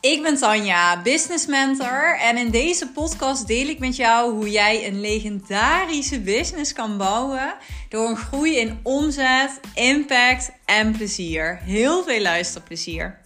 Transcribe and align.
Ik 0.00 0.22
ben 0.22 0.36
Tanja, 0.36 1.02
business 1.02 1.46
mentor 1.46 2.18
en 2.18 2.36
in 2.36 2.50
deze 2.50 2.88
podcast 2.88 3.46
deel 3.46 3.68
ik 3.68 3.78
met 3.78 3.96
jou 3.96 4.32
hoe 4.32 4.50
jij 4.50 4.86
een 4.86 5.00
legendarische 5.00 6.20
business 6.20 6.72
kan 6.72 6.98
bouwen 6.98 7.54
door 7.88 8.08
een 8.08 8.16
groei 8.16 8.56
in 8.56 8.80
omzet, 8.82 9.60
impact 9.74 10.52
en 10.64 10.92
plezier. 10.92 11.56
Heel 11.56 12.02
veel 12.02 12.20
luisterplezier. 12.20 13.20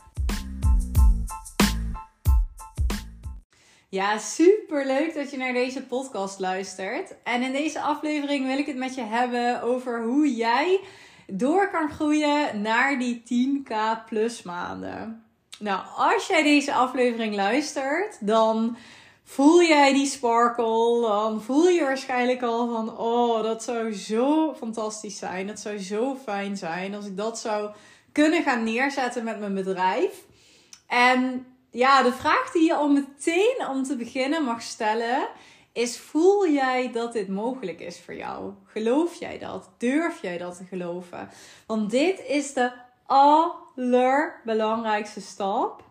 Ja, 3.88 4.18
super 4.18 4.86
leuk 4.86 5.14
dat 5.14 5.30
je 5.30 5.36
naar 5.36 5.52
deze 5.52 5.82
podcast 5.82 6.38
luistert. 6.38 7.14
En 7.24 7.42
in 7.42 7.52
deze 7.52 7.80
aflevering 7.80 8.46
wil 8.46 8.58
ik 8.58 8.66
het 8.66 8.76
met 8.76 8.94
je 8.94 9.04
hebben 9.04 9.62
over 9.62 10.02
hoe 10.02 10.34
jij 10.34 10.80
door 11.26 11.70
kan 11.70 11.90
groeien 11.90 12.60
naar 12.62 12.98
die 12.98 13.22
10k 13.22 13.74
plus 14.08 14.42
maanden. 14.42 15.24
Nou, 15.58 15.82
als 15.96 16.26
jij 16.26 16.42
deze 16.42 16.74
aflevering 16.74 17.34
luistert, 17.34 18.26
dan 18.26 18.76
voel 19.24 19.62
jij 19.62 19.92
die 19.92 20.06
sparkle. 20.06 21.00
Dan 21.00 21.42
voel 21.42 21.68
je 21.68 21.80
waarschijnlijk 21.80 22.42
al 22.42 22.68
van: 22.68 22.98
oh, 22.98 23.42
dat 23.42 23.62
zou 23.62 23.92
zo 23.92 24.54
fantastisch 24.54 25.18
zijn. 25.18 25.46
Dat 25.46 25.60
zou 25.60 25.78
zo 25.78 26.16
fijn 26.24 26.56
zijn 26.56 26.94
als 26.94 27.06
ik 27.06 27.16
dat 27.16 27.38
zou 27.38 27.70
kunnen 28.12 28.42
gaan 28.42 28.64
neerzetten 28.64 29.24
met 29.24 29.40
mijn 29.40 29.54
bedrijf. 29.54 30.24
En 30.86 31.46
ja, 31.70 32.02
de 32.02 32.12
vraag 32.12 32.50
die 32.52 32.64
je 32.64 32.74
al 32.74 32.88
meteen 32.88 33.66
om 33.70 33.82
te 33.82 33.96
beginnen 33.96 34.44
mag 34.44 34.62
stellen 34.62 35.28
is: 35.72 35.98
voel 35.98 36.48
jij 36.48 36.92
dat 36.92 37.12
dit 37.12 37.28
mogelijk 37.28 37.80
is 37.80 38.00
voor 38.00 38.14
jou? 38.14 38.52
Geloof 38.66 39.14
jij 39.14 39.38
dat? 39.38 39.70
Durf 39.78 40.22
jij 40.22 40.38
dat 40.38 40.56
te 40.56 40.64
geloven? 40.64 41.28
Want 41.66 41.90
dit 41.90 42.22
is 42.26 42.52
de 42.52 42.72
allerbelangrijkste 43.06 45.20
stap 45.20 45.82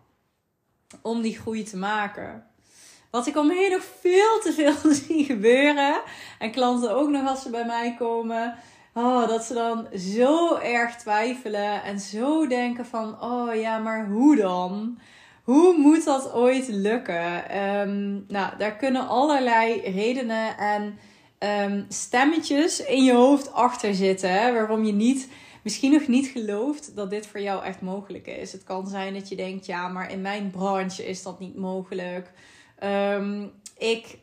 om 1.02 1.22
die 1.22 1.38
groei 1.38 1.62
te 1.62 1.76
maken. 1.76 2.46
Wat 3.10 3.26
ik 3.26 3.36
om 3.36 3.46
me 3.46 3.54
heen 3.54 3.70
nog 3.70 3.84
veel 4.00 4.40
te 4.40 4.52
veel 4.52 4.92
zie 5.06 5.24
gebeuren. 5.24 6.00
En 6.38 6.50
klanten 6.50 6.94
ook 6.94 7.08
nog 7.08 7.28
als 7.28 7.42
ze 7.42 7.50
bij 7.50 7.64
mij 7.64 7.94
komen. 7.98 8.56
Oh, 8.94 9.28
dat 9.28 9.44
ze 9.44 9.54
dan 9.54 9.86
zo 9.98 10.56
erg 10.56 10.96
twijfelen 10.96 11.82
en 11.82 12.00
zo 12.00 12.46
denken 12.46 12.86
van, 12.86 13.22
oh 13.22 13.54
ja, 13.54 13.78
maar 13.78 14.06
hoe 14.06 14.36
dan? 14.36 14.98
Hoe 15.42 15.76
moet 15.76 16.04
dat 16.04 16.32
ooit 16.32 16.68
lukken? 16.68 17.58
Um, 17.58 18.24
nou, 18.28 18.56
daar 18.58 18.76
kunnen 18.76 19.08
allerlei 19.08 19.80
redenen 19.80 20.58
en 20.58 20.98
um, 21.38 21.86
stemmetjes 21.88 22.84
in 22.84 23.04
je 23.04 23.12
hoofd 23.12 23.52
achter 23.52 23.94
zitten. 23.94 24.30
Hè, 24.30 24.52
waarom 24.52 24.84
je 24.84 24.92
niet 24.92 25.28
misschien 25.64 25.92
nog 25.92 26.06
niet 26.06 26.26
gelooft 26.26 26.96
dat 26.96 27.10
dit 27.10 27.26
voor 27.26 27.40
jou 27.40 27.64
echt 27.64 27.80
mogelijk 27.80 28.26
is. 28.26 28.52
Het 28.52 28.64
kan 28.64 28.86
zijn 28.86 29.14
dat 29.14 29.28
je 29.28 29.36
denkt, 29.36 29.66
ja, 29.66 29.88
maar 29.88 30.10
in 30.10 30.20
mijn 30.20 30.50
branche 30.50 31.06
is 31.06 31.22
dat 31.22 31.40
niet 31.40 31.56
mogelijk. 31.56 32.30
Um, 32.84 33.52
ik, 33.78 34.18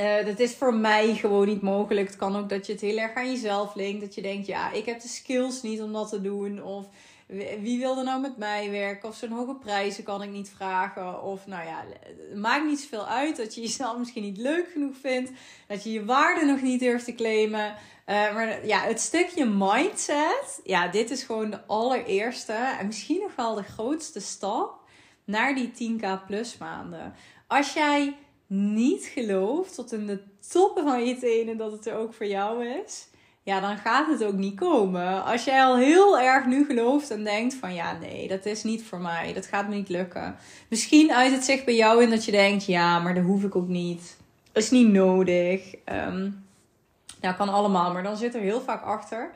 uh, 0.00 0.24
dat 0.24 0.38
is 0.38 0.54
voor 0.54 0.74
mij 0.74 1.14
gewoon 1.14 1.46
niet 1.46 1.62
mogelijk. 1.62 2.06
Het 2.06 2.16
kan 2.16 2.36
ook 2.36 2.48
dat 2.48 2.66
je 2.66 2.72
het 2.72 2.80
heel 2.80 2.98
erg 2.98 3.14
aan 3.14 3.30
jezelf 3.30 3.74
linkt. 3.74 4.00
Dat 4.00 4.14
je 4.14 4.22
denkt, 4.22 4.46
ja, 4.46 4.72
ik 4.72 4.84
heb 4.84 5.00
de 5.00 5.08
skills 5.08 5.62
niet 5.62 5.82
om 5.82 5.92
dat 5.92 6.08
te 6.08 6.20
doen. 6.20 6.62
Of 6.62 6.86
wie 7.60 7.78
wil 7.78 7.98
er 7.98 8.04
nou 8.04 8.20
met 8.20 8.36
mij 8.36 8.70
werken? 8.70 9.08
Of 9.08 9.16
zo'n 9.16 9.30
hoge 9.30 9.54
prijzen 9.54 10.04
kan 10.04 10.22
ik 10.22 10.30
niet 10.30 10.52
vragen. 10.56 11.22
Of 11.22 11.46
nou 11.46 11.66
ja, 11.66 11.84
maakt 12.34 12.64
niet 12.64 12.80
zoveel 12.80 13.06
uit 13.06 13.36
dat 13.36 13.54
je 13.54 13.60
jezelf 13.60 13.98
misschien 13.98 14.22
niet 14.22 14.38
leuk 14.38 14.68
genoeg 14.72 14.96
vindt. 14.96 15.30
Dat 15.68 15.84
je 15.84 15.92
je 15.92 16.04
waarde 16.04 16.44
nog 16.44 16.62
niet 16.62 16.80
durft 16.80 17.04
te 17.04 17.14
claimen. 17.14 17.74
Uh, 18.06 18.34
maar 18.34 18.66
ja, 18.66 18.80
het 18.80 19.00
stukje 19.00 19.44
mindset, 19.44 20.60
ja, 20.64 20.88
dit 20.88 21.10
is 21.10 21.22
gewoon 21.22 21.50
de 21.50 21.66
allereerste 21.66 22.52
en 22.52 22.86
misschien 22.86 23.20
nog 23.20 23.36
wel 23.36 23.54
de 23.54 23.62
grootste 23.62 24.20
stap 24.20 24.80
naar 25.24 25.54
die 25.54 25.72
10k 26.00 26.26
plus 26.26 26.58
maanden. 26.58 27.14
Als 27.46 27.72
jij 27.72 28.16
niet 28.46 29.04
gelooft 29.04 29.74
tot 29.74 29.92
in 29.92 30.06
de 30.06 30.22
toppen 30.50 30.84
van 30.84 31.04
je 31.04 31.18
tenen 31.18 31.56
dat 31.56 31.72
het 31.72 31.86
er 31.86 31.96
ook 31.96 32.14
voor 32.14 32.26
jou 32.26 32.66
is, 32.66 33.08
ja, 33.46 33.60
dan 33.60 33.76
gaat 33.76 34.08
het 34.08 34.24
ook 34.24 34.34
niet 34.34 34.56
komen. 34.56 35.24
Als 35.24 35.44
jij 35.44 35.64
al 35.64 35.76
heel 35.76 36.18
erg 36.18 36.46
nu 36.46 36.64
gelooft 36.64 37.10
en 37.10 37.24
denkt 37.24 37.54
van 37.54 37.74
ja, 37.74 37.98
nee, 37.98 38.28
dat 38.28 38.46
is 38.46 38.62
niet 38.62 38.84
voor 38.84 39.00
mij, 39.00 39.32
dat 39.32 39.46
gaat 39.46 39.68
me 39.68 39.74
niet 39.74 39.88
lukken. 39.88 40.36
Misschien 40.68 41.12
uit 41.12 41.32
het 41.32 41.44
zich 41.44 41.64
bij 41.64 41.76
jou 41.76 42.02
in 42.02 42.10
dat 42.10 42.24
je 42.24 42.30
denkt, 42.30 42.64
ja, 42.64 42.98
maar 42.98 43.14
dat 43.14 43.24
hoef 43.24 43.44
ik 43.44 43.56
ook 43.56 43.68
niet. 43.68 44.16
Dat 44.52 44.62
is 44.62 44.70
niet 44.70 44.88
nodig. 44.88 45.74
Um, 46.10 46.44
kan 47.20 47.48
allemaal, 47.48 47.92
maar 47.92 48.02
dan 48.02 48.16
zit 48.16 48.34
er 48.34 48.40
heel 48.40 48.60
vaak 48.60 48.82
achter 48.82 49.30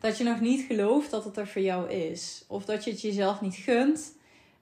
dat 0.00 0.18
je 0.18 0.24
nog 0.24 0.40
niet 0.40 0.66
gelooft 0.66 1.10
dat 1.10 1.24
het 1.24 1.36
er 1.36 1.48
voor 1.48 1.62
jou 1.62 1.90
is. 1.90 2.44
Of 2.48 2.64
dat 2.64 2.84
je 2.84 2.90
het 2.90 3.00
jezelf 3.00 3.40
niet 3.40 3.54
gunt. 3.54 4.12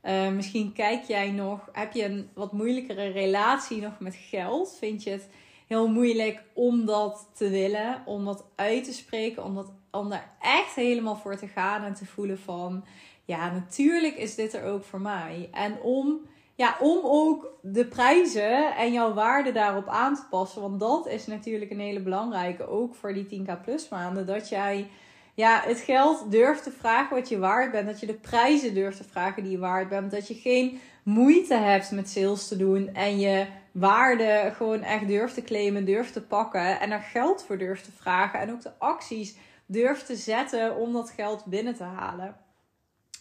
Uh, 0.04 0.28
misschien 0.28 0.72
kijk 0.72 1.04
jij 1.04 1.30
nog, 1.30 1.68
heb 1.72 1.92
je 1.92 2.04
een 2.04 2.28
wat 2.34 2.52
moeilijkere 2.52 3.08
relatie 3.08 3.80
nog 3.80 3.98
met 3.98 4.16
geld? 4.30 4.76
Vind 4.78 5.02
je 5.02 5.10
het 5.10 5.28
heel 5.66 5.88
moeilijk 5.88 6.42
om 6.52 6.86
dat 6.86 7.30
te 7.34 7.48
willen, 7.48 8.02
om 8.04 8.24
dat 8.24 8.44
uit 8.54 8.84
te 8.84 8.92
spreken, 8.92 9.44
om, 9.44 9.54
dat, 9.54 9.72
om 9.90 10.10
daar 10.10 10.36
echt 10.40 10.74
helemaal 10.74 11.16
voor 11.16 11.36
te 11.36 11.48
gaan 11.48 11.84
en 11.84 11.94
te 11.94 12.06
voelen 12.06 12.38
van, 12.38 12.84
ja, 13.24 13.52
natuurlijk 13.52 14.16
is 14.16 14.34
dit 14.34 14.54
er 14.54 14.64
ook 14.64 14.84
voor 14.84 15.00
mij. 15.00 15.48
En 15.52 15.80
om 15.80 16.20
ja, 16.56 16.76
om 16.80 16.98
ook 17.02 17.52
de 17.62 17.86
prijzen 17.86 18.76
en 18.76 18.92
jouw 18.92 19.14
waarde 19.14 19.52
daarop 19.52 19.88
aan 19.88 20.14
te 20.14 20.22
passen. 20.30 20.62
Want 20.62 20.80
dat 20.80 21.06
is 21.06 21.26
natuurlijk 21.26 21.70
een 21.70 21.80
hele 21.80 22.00
belangrijke, 22.00 22.68
ook 22.68 22.94
voor 22.94 23.14
die 23.14 23.46
10k 23.46 23.62
plus 23.62 23.88
maanden. 23.88 24.26
Dat 24.26 24.48
jij 24.48 24.88
ja, 25.34 25.62
het 25.64 25.78
geld 25.78 26.30
durft 26.30 26.62
te 26.62 26.70
vragen 26.70 27.16
wat 27.16 27.28
je 27.28 27.38
waard 27.38 27.72
bent. 27.72 27.86
Dat 27.86 28.00
je 28.00 28.06
de 28.06 28.14
prijzen 28.14 28.74
durft 28.74 28.96
te 28.96 29.04
vragen 29.04 29.42
die 29.42 29.52
je 29.52 29.58
waard 29.58 29.88
bent. 29.88 30.10
Dat 30.10 30.28
je 30.28 30.34
geen 30.34 30.80
moeite 31.02 31.54
hebt 31.54 31.90
met 31.90 32.10
sales 32.10 32.48
te 32.48 32.56
doen. 32.56 32.94
En 32.94 33.18
je 33.18 33.46
waarde 33.72 34.52
gewoon 34.56 34.82
echt 34.82 35.06
durft 35.06 35.34
te 35.34 35.42
claimen, 35.42 35.84
durft 35.84 36.12
te 36.12 36.22
pakken. 36.22 36.80
En 36.80 36.90
er 36.90 37.00
geld 37.00 37.44
voor 37.44 37.58
durft 37.58 37.84
te 37.84 37.92
vragen. 37.92 38.40
En 38.40 38.52
ook 38.52 38.62
de 38.62 38.78
acties 38.78 39.36
durft 39.66 40.06
te 40.06 40.16
zetten 40.16 40.76
om 40.76 40.92
dat 40.92 41.10
geld 41.10 41.44
binnen 41.44 41.74
te 41.74 41.84
halen. 41.84 42.36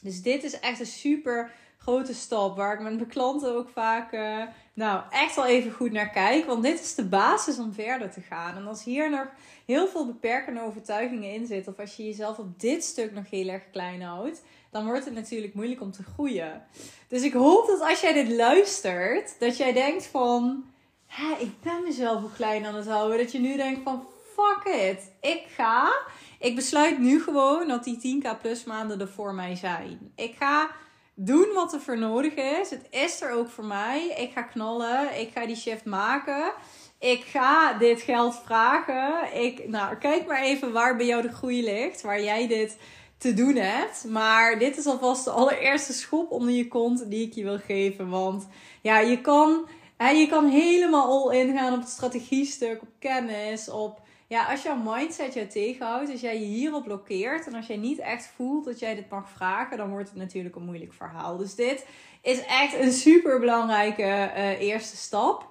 Dus 0.02 0.22
dit 0.22 0.44
is 0.44 0.60
echt 0.60 0.80
een 0.80 0.86
super 0.86 1.52
grote 1.84 2.14
stap 2.14 2.58
waar 2.58 2.74
ik 2.74 2.80
met 2.80 2.96
mijn 2.96 3.08
klanten 3.08 3.56
ook 3.56 3.70
vaak 3.70 4.14
uh, 4.14 4.44
nou, 4.74 5.02
echt 5.10 5.36
wel 5.36 5.46
even 5.46 5.72
goed 5.72 5.92
naar 5.92 6.10
kijk. 6.10 6.46
Want 6.46 6.64
dit 6.64 6.80
is 6.80 6.96
de 6.96 7.06
basis 7.06 7.60
om 7.60 7.74
verder 7.74 8.12
te 8.12 8.22
gaan. 8.22 8.56
En 8.56 8.68
als 8.68 8.84
hier 8.84 9.10
nog 9.10 9.28
heel 9.66 9.88
veel 9.88 10.06
beperkende 10.06 10.62
overtuigingen 10.62 11.34
in 11.34 11.46
zitten, 11.46 11.74
of 11.74 11.80
als 11.80 11.96
je 11.96 12.06
jezelf 12.06 12.38
op 12.38 12.60
dit 12.60 12.84
stuk 12.84 13.14
nog 13.14 13.30
heel 13.30 13.48
erg 13.48 13.64
klein 13.72 14.02
houdt, 14.02 14.42
dan 14.72 14.86
wordt 14.86 15.06
het 15.06 15.14
natuurlijk 15.14 15.54
moeilijk 15.54 15.82
om 15.82 15.92
te 15.92 16.04
groeien. 16.04 16.66
Dus 17.08 17.22
ik 17.22 17.34
hoop 17.34 17.68
dat 17.68 17.82
als 17.82 18.02
jij 18.02 18.14
dit 18.14 18.30
luistert, 18.30 19.40
dat 19.40 19.58
jij 19.58 19.74
denkt 19.74 20.06
van, 20.06 20.66
Hé, 21.06 21.36
ik 21.40 21.62
ben 21.62 21.84
mezelf 21.84 22.24
ook 22.24 22.34
klein 22.36 22.66
aan 22.66 22.76
het 22.76 22.88
houden. 22.88 23.18
Dat 23.18 23.32
je 23.32 23.40
nu 23.40 23.56
denkt 23.56 23.82
van, 23.84 24.08
fuck 24.36 24.74
it, 24.74 25.12
ik 25.22 25.44
ga. 25.56 25.94
Ik 26.40 26.56
besluit 26.56 27.00
nu 27.00 27.22
gewoon 27.22 27.68
dat 27.68 27.84
die 27.84 28.24
10k 28.24 28.42
plus 28.42 28.64
maanden 28.64 29.00
er 29.00 29.08
voor 29.08 29.34
mij 29.34 29.56
zijn. 29.56 30.12
Ik 30.16 30.36
ga 30.40 30.70
doen 31.16 31.48
wat 31.54 31.74
er 31.74 31.80
voor 31.80 31.98
nodig 31.98 32.34
is. 32.34 32.70
Het 32.70 32.88
is 32.90 33.22
er 33.22 33.32
ook 33.32 33.50
voor 33.50 33.66
mij. 33.66 34.08
Ik 34.18 34.32
ga 34.32 34.42
knallen. 34.42 35.20
Ik 35.20 35.30
ga 35.34 35.46
die 35.46 35.56
shift 35.56 35.86
maken. 35.86 36.54
Ik 37.00 37.24
ga 37.24 37.74
dit 37.74 38.02
geld 38.02 38.36
vragen. 38.46 39.42
Ik, 39.44 39.68
nou, 39.68 39.96
kijk 39.96 40.28
maar 40.28 40.42
even 40.42 40.72
waar 40.72 40.96
bij 40.96 41.06
jou 41.06 41.22
de 41.22 41.34
groei 41.34 41.64
ligt. 41.64 42.02
Waar 42.02 42.24
jij 42.24 42.48
dit 42.48 42.78
te 43.18 43.34
doen 43.34 43.56
hebt. 43.56 44.06
Maar 44.10 44.60
dit 44.60 44.78
is 44.78 44.86
alvast 44.86 45.24
de 45.24 45.32
allereerste 45.32 45.94
schop 45.94 46.32
onder 46.32 46.54
je 46.54 46.68
kont 46.68 47.10
die 47.10 47.26
ik 47.26 47.34
je 47.34 47.44
wil 47.44 47.60
geven. 47.60 48.10
Want 48.10 48.48
ja, 48.82 49.00
je 49.00 49.22
kan, 49.22 49.68
je 49.98 50.28
kan 50.30 50.50
helemaal 50.50 51.28
all 51.28 51.38
in 51.38 51.58
gaan 51.58 51.74
op 51.74 51.80
het 51.80 51.90
strategiestuk, 51.90 52.82
op 52.82 52.90
kennis, 53.00 53.70
op 53.70 54.02
ja, 54.34 54.46
als 54.46 54.64
jouw 54.64 54.76
mindset 54.76 55.34
je 55.34 55.48
tegenhoudt, 55.48 56.12
als 56.12 56.22
jij 56.22 56.40
je 56.40 56.46
hierop 56.46 56.84
blokkeert 56.84 57.48
en 57.48 57.56
als 57.56 57.68
jij 57.68 57.78
niet 57.78 58.00
echt 58.00 58.26
voelt 58.36 58.66
dat 58.66 58.80
jij 58.80 58.96
dit 58.96 59.10
mag 59.10 59.30
vragen, 59.30 59.78
dan 59.78 59.90
wordt 59.90 60.10
het 60.10 60.18
natuurlijk 60.18 60.56
een 60.56 60.66
moeilijk 60.66 60.94
verhaal. 60.94 61.38
Dus 61.38 61.56
dit 61.56 61.86
is 62.22 62.46
echt 62.46 62.74
een 62.74 62.92
super 62.92 63.40
belangrijke 63.40 64.02
uh, 64.02 64.60
eerste 64.60 64.98
stap. 64.98 65.48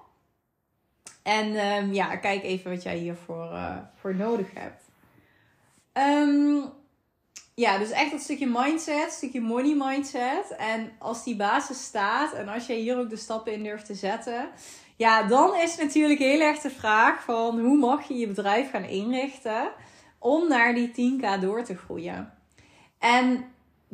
En 1.21 1.67
um, 1.67 1.93
ja, 1.93 2.15
kijk 2.15 2.43
even 2.43 2.71
wat 2.71 2.83
jij 2.83 2.97
hiervoor 2.97 3.51
uh, 3.51 3.77
voor 3.95 4.15
nodig 4.15 4.47
hebt. 4.53 4.83
Um, 5.93 6.71
ja, 7.53 7.77
dus 7.77 7.91
echt 7.91 8.11
dat 8.11 8.21
stukje 8.21 8.47
mindset, 8.47 9.11
stukje 9.11 9.41
money 9.41 9.75
mindset. 9.75 10.55
En 10.57 10.91
als 10.99 11.23
die 11.23 11.35
basis 11.35 11.83
staat 11.83 12.33
en 12.33 12.47
als 12.47 12.67
jij 12.67 12.77
hier 12.77 12.97
ook 12.97 13.09
de 13.09 13.15
stappen 13.15 13.53
in 13.53 13.63
durft 13.63 13.85
te 13.85 13.95
zetten, 13.95 14.49
ja, 14.95 15.23
dan 15.23 15.55
is 15.55 15.77
natuurlijk 15.77 16.19
heel 16.19 16.41
erg 16.41 16.59
de 16.59 16.69
vraag 16.69 17.23
van 17.23 17.59
hoe 17.59 17.77
mag 17.77 18.07
je 18.07 18.13
je 18.13 18.27
bedrijf 18.27 18.69
gaan 18.69 18.83
inrichten 18.83 19.71
om 20.19 20.47
naar 20.47 20.73
die 20.73 20.89
10k 20.89 21.41
door 21.41 21.63
te 21.63 21.75
groeien. 21.75 22.33
En 22.99 23.45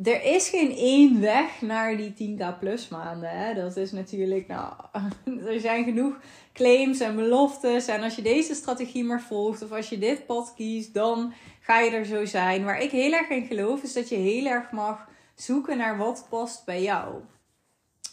er 0.02 0.24
is 0.24 0.48
geen 0.48 0.76
één 0.76 1.20
weg 1.20 1.60
naar 1.60 1.96
die 1.96 2.12
10k 2.12 2.58
plus 2.58 2.88
maanden. 2.88 3.30
Hè? 3.30 3.54
Dat 3.54 3.76
is 3.76 3.92
natuurlijk, 3.92 4.46
nou, 4.46 4.72
er 5.54 5.60
zijn 5.60 5.84
genoeg 5.84 6.20
claims 6.52 7.00
en 7.00 7.16
beloftes. 7.16 7.86
En 7.86 8.02
als 8.02 8.14
je 8.14 8.22
deze 8.22 8.54
strategie 8.54 9.04
maar 9.04 9.22
volgt 9.22 9.62
of 9.62 9.72
als 9.72 9.88
je 9.88 9.98
dit 9.98 10.26
pad 10.26 10.52
kiest, 10.56 10.94
dan 10.94 11.32
ga 11.60 11.80
je 11.80 11.90
er 11.90 12.04
zo 12.04 12.24
zijn. 12.24 12.64
Waar 12.64 12.80
ik 12.80 12.90
heel 12.90 13.12
erg 13.12 13.28
in 13.28 13.46
geloof 13.46 13.82
is 13.82 13.92
dat 13.92 14.08
je 14.08 14.16
heel 14.16 14.46
erg 14.46 14.70
mag 14.70 15.08
zoeken 15.34 15.76
naar 15.76 15.96
wat 15.96 16.26
past 16.28 16.64
bij 16.64 16.82
jou. 16.82 17.14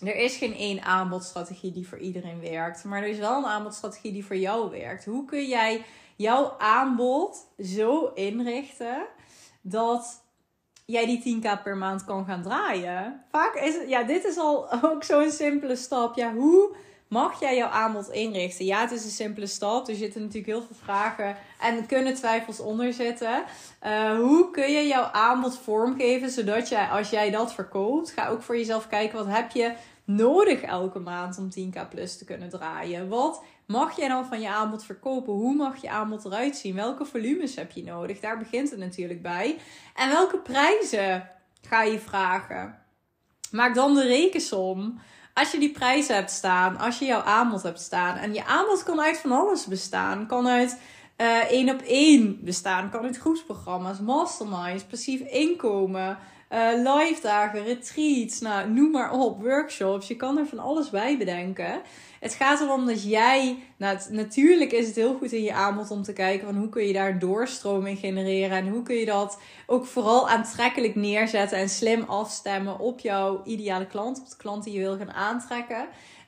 Er 0.02 0.16
is 0.16 0.38
geen 0.38 0.56
één 0.56 0.82
aanbodstrategie 0.82 1.72
die 1.72 1.88
voor 1.88 1.98
iedereen 1.98 2.42
werkt. 2.42 2.84
Maar 2.84 3.02
er 3.02 3.08
is 3.08 3.18
wel 3.18 3.38
een 3.38 3.46
aanbodstrategie 3.46 4.12
die 4.12 4.26
voor 4.26 4.36
jou 4.36 4.70
werkt. 4.70 5.06
Hoe 5.06 5.26
kun 5.26 5.48
jij 5.48 5.86
jouw 6.16 6.56
aanbod 6.58 7.48
zo 7.60 8.12
inrichten 8.14 9.08
dat 9.62 10.24
jij 10.86 11.06
die 11.06 11.42
10k 11.42 11.64
per 11.64 11.78
maand 11.78 12.06
kan 12.06 12.26
gaan 12.26 12.42
draaien? 12.42 13.26
Vaak 13.32 13.56
is 13.56 13.76
ja, 13.88 14.04
dit 14.04 14.26
is 14.26 14.38
al 14.38 14.72
ook 14.92 15.04
zo'n 15.04 15.32
simpele 15.32 15.76
stap. 15.76 16.16
Ja, 16.16 16.34
hoe 16.34 16.76
mag 17.08 17.40
jij 17.40 17.56
jouw 17.56 17.70
aanbod 17.70 18.10
inrichten? 18.10 18.66
Ja, 18.66 18.82
het 18.82 18.92
is 18.92 19.04
een 19.04 19.10
simpele 19.10 19.48
stap. 19.48 19.88
Er 19.88 19.96
zitten 19.96 20.22
natuurlijk 20.22 20.48
heel 20.48 20.62
veel 20.62 20.76
vragen 20.84 21.36
en 21.62 21.86
kunnen 21.86 22.14
twijfels 22.14 22.60
onder 22.60 22.94
zitten. 22.94 23.44
Uh, 23.86 24.16
hoe 24.16 24.52
kun 24.52 24.72
je 24.72 24.88
jouw 24.88 25.04
aanbod 25.04 25.58
vormgeven 25.58 26.30
zodat 26.30 26.70
jij, 26.70 26.88
als 26.88 27.10
jij 27.10 27.32
dat 27.32 27.54
verkoopt, 27.54 28.12
ga 28.12 28.28
ook 28.28 28.42
voor 28.42 28.58
jezelf 28.58 28.88
kijken 28.88 29.18
wat 29.18 29.36
heb 29.36 29.52
je 29.52 29.74
nodig 30.04 30.62
elke 30.62 31.00
maand 31.00 31.38
om 31.38 31.50
10k 31.60 31.90
plus 31.90 32.18
te 32.18 32.26
kunnen 32.26 32.50
draaien? 32.50 33.08
Wat 33.08 33.44
mag 33.66 33.98
jij 33.98 34.08
dan 34.08 34.26
van 34.26 34.42
je 34.42 34.50
aanbod 34.50 34.84
verkopen? 34.84 35.34
Hoe 35.34 35.56
mag 35.56 35.82
je 35.82 35.90
aanbod 35.90 36.26
eruit 36.26 36.58
zien? 36.58 36.76
Welke 36.76 37.06
volumes 37.06 37.56
heb 37.56 37.72
je 37.72 37.84
nodig? 37.84 38.20
Daar 38.20 38.38
begint 38.38 38.70
het 38.70 38.80
natuurlijk 38.80 39.22
bij. 39.22 39.58
En 39.96 40.10
welke 40.10 40.38
prijzen 40.38 41.30
ga 41.62 41.84
je 41.84 42.00
vragen? 42.00 42.80
Maak 43.52 43.76
dan 43.76 43.94
de 43.94 44.04
rekensom. 44.04 45.00
Als 45.38 45.52
je 45.52 45.60
die 45.60 45.72
prijzen 45.72 46.16
hebt 46.16 46.32
staan, 46.32 46.78
als 46.78 47.00
je 47.00 47.06
jouw 47.06 47.22
aanbod 47.22 47.64
hebt 47.64 47.82
staan. 47.82 48.18
En 48.18 48.34
je 48.34 48.46
aanbod 48.46 48.84
kan 48.84 49.02
uit 49.02 49.18
van 49.18 49.32
alles 49.32 49.66
bestaan. 49.66 50.28
Kan 50.28 50.48
uit 50.48 50.80
uh, 51.18 51.38
één 51.38 51.70
op 51.70 51.82
één 51.82 52.40
bestaan. 52.44 52.90
Kan 52.90 53.04
uit 53.04 53.18
groepsprogramma's, 53.18 54.00
masterminds, 54.00 54.84
passief 54.84 55.22
inkomen. 55.22 56.18
Uh, 56.54 56.70
live 56.76 57.22
dagen, 57.22 57.64
retreats, 57.64 58.40
nou, 58.40 58.70
noem 58.70 58.92
maar 58.92 59.12
op, 59.12 59.42
workshops. 59.42 60.08
Je 60.08 60.16
kan 60.16 60.38
er 60.38 60.46
van 60.46 60.60
alles 60.60 60.90
bij 60.90 61.18
bedenken. 61.18 61.82
Het 62.20 62.34
gaat 62.34 62.62
erom 62.62 62.86
dat 62.86 63.04
jij, 63.04 63.58
nou, 63.78 63.98
natuurlijk 64.10 64.72
is 64.72 64.88
het 64.88 64.96
heel 64.96 65.18
goed 65.18 65.32
in 65.32 65.44
je 65.44 65.54
aanbod 65.54 65.92
om 65.92 66.04
te 66.04 66.14
kijken 66.14 66.48
van 66.48 66.58
hoe 66.58 66.70
kun 66.70 66.84
je 66.84 66.94
daar 66.94 67.20
in 67.86 67.98
genereren 67.98 68.58
en 68.58 68.68
hoe 68.68 68.84
kun 68.84 68.96
je 68.96 69.06
dat 69.06 69.40
ook 69.66 69.86
vooral 69.86 70.30
aantrekkelijk 70.30 70.96
neerzetten 70.96 71.58
en 71.58 71.70
slim 71.70 72.04
afstemmen 72.04 72.80
op 72.80 73.00
jouw 73.00 73.42
ideale 73.46 73.88
klant, 73.88 74.20
op 74.20 74.30
de 74.30 74.38
klant 74.38 74.64
die 74.64 74.74
je 74.74 74.80
wil 74.80 74.98
gaan 74.98 75.14
aantrekken. 75.14 75.88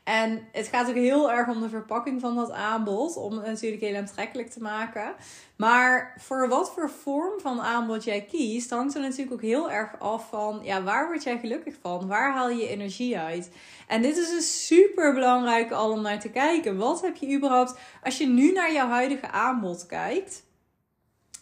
En 0.09 0.47
het 0.51 0.67
gaat 0.67 0.89
ook 0.89 0.95
heel 0.95 1.31
erg 1.31 1.47
om 1.47 1.61
de 1.61 1.69
verpakking 1.69 2.21
van 2.21 2.35
dat 2.35 2.51
aanbod. 2.51 3.17
Om 3.17 3.33
het 3.33 3.45
natuurlijk 3.45 3.81
heel 3.81 3.95
aantrekkelijk 3.95 4.49
te 4.49 4.61
maken. 4.61 5.13
Maar 5.55 6.13
voor 6.17 6.47
wat 6.47 6.71
voor 6.71 6.89
vorm 6.89 7.39
van 7.39 7.61
aanbod 7.61 8.03
jij 8.03 8.21
kiest, 8.21 8.69
hangt 8.69 8.95
er 8.95 9.01
natuurlijk 9.01 9.31
ook 9.31 9.41
heel 9.41 9.71
erg 9.71 9.99
af 9.99 10.29
van 10.29 10.59
ja, 10.63 10.83
waar 10.83 11.07
word 11.07 11.23
jij 11.23 11.39
gelukkig 11.39 11.75
van? 11.81 12.07
Waar 12.07 12.33
haal 12.33 12.49
je 12.49 12.67
energie 12.67 13.17
uit? 13.17 13.51
En 13.87 14.01
dit 14.01 14.17
is 14.17 14.31
een 14.31 14.41
super 14.41 15.13
belangrijke 15.13 15.73
al 15.75 15.91
om 15.91 16.01
naar 16.01 16.19
te 16.19 16.29
kijken. 16.29 16.77
Wat 16.77 17.01
heb 17.01 17.15
je 17.15 17.35
überhaupt, 17.35 17.79
als 18.03 18.17
je 18.17 18.27
nu 18.27 18.51
naar 18.51 18.73
jouw 18.73 18.87
huidige 18.87 19.27
aanbod 19.27 19.85
kijkt, 19.85 20.43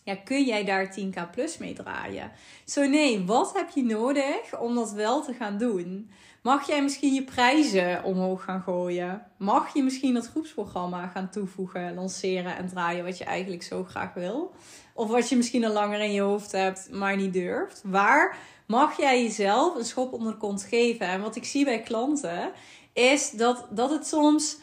ja, 0.08 0.16
kun 0.16 0.44
jij 0.44 0.64
daar 0.64 0.98
10k 1.00 1.32
plus 1.32 1.58
mee 1.58 1.74
draaien? 1.74 2.32
Zo 2.66 2.86
nee, 2.86 3.26
wat 3.26 3.54
heb 3.54 3.70
je 3.70 3.84
nodig 3.84 4.60
om 4.60 4.76
dat 4.76 4.92
wel 4.92 5.24
te 5.24 5.34
gaan 5.34 5.58
doen? 5.58 6.10
Mag 6.42 6.68
jij 6.68 6.82
misschien 6.82 7.14
je 7.14 7.24
prijzen 7.24 8.04
omhoog 8.04 8.44
gaan 8.44 8.62
gooien? 8.62 9.26
Mag 9.38 9.74
je 9.74 9.84
misschien 9.84 10.14
dat 10.14 10.28
groepsprogramma 10.28 11.08
gaan 11.08 11.30
toevoegen, 11.30 11.94
lanceren 11.94 12.58
en 12.58 12.68
draaien 12.68 13.04
wat 13.04 13.18
je 13.18 13.24
eigenlijk 13.24 13.64
zo 13.64 13.84
graag 13.84 14.14
wil? 14.14 14.54
Of 14.94 15.10
wat 15.10 15.30
je 15.30 15.36
misschien 15.36 15.66
al 15.66 15.74
langer 15.74 16.00
in 16.00 16.12
je 16.12 16.22
hoofd 16.22 16.52
hebt, 16.52 16.90
maar 16.92 17.16
niet 17.16 17.34
durft? 17.34 17.82
Waar 17.84 18.38
mag 18.66 18.98
jij 18.98 19.24
jezelf 19.24 19.76
een 19.76 19.86
schop 19.86 20.14
onder 20.14 20.32
de 20.32 20.38
kont 20.38 20.64
geven? 20.64 21.08
En 21.08 21.22
wat 21.22 21.36
ik 21.36 21.46
zie 21.46 21.66
bij 21.66 21.82
klanten 21.82 22.52
is 22.94 23.32
dat, 23.32 23.68
dat 23.70 23.90
het 23.90 24.08
soms 24.08 24.58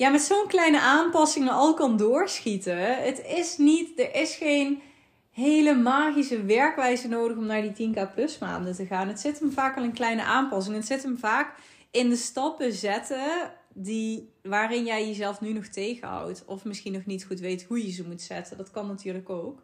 ja, 0.00 0.08
met 0.08 0.22
zo'n 0.22 0.46
kleine 0.46 0.80
aanpassingen 0.80 1.52
al 1.52 1.74
kan 1.74 1.96
doorschieten. 1.96 3.02
Het 3.02 3.22
is 3.26 3.56
niet, 3.56 3.98
er 3.98 4.14
is 4.14 4.34
geen 4.34 4.82
hele 5.30 5.74
magische 5.74 6.44
werkwijze 6.44 7.08
nodig 7.08 7.36
om 7.36 7.46
naar 7.46 7.72
die 7.74 7.94
10k 7.94 8.14
plus 8.14 8.38
maanden 8.38 8.74
te 8.74 8.86
gaan. 8.86 9.08
Het 9.08 9.20
zit 9.20 9.38
hem 9.38 9.52
vaak 9.52 9.76
al 9.76 9.82
in 9.82 9.92
kleine 9.92 10.22
aanpassingen. 10.22 10.78
Het 10.78 10.88
zit 10.88 11.02
hem 11.02 11.18
vaak 11.18 11.54
in 11.90 12.08
de 12.08 12.16
stappen 12.16 12.72
zetten 12.72 13.52
die, 13.74 14.32
waarin 14.42 14.84
jij 14.84 15.06
jezelf 15.06 15.40
nu 15.40 15.52
nog 15.52 15.66
tegenhoudt. 15.66 16.44
Of 16.46 16.64
misschien 16.64 16.92
nog 16.92 17.06
niet 17.06 17.24
goed 17.24 17.40
weet 17.40 17.64
hoe 17.64 17.86
je 17.86 17.92
ze 17.92 18.06
moet 18.06 18.22
zetten. 18.22 18.56
Dat 18.56 18.70
kan 18.70 18.86
natuurlijk 18.86 19.30
ook. 19.30 19.62